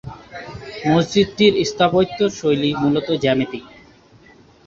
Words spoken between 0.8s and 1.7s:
মসজিদটির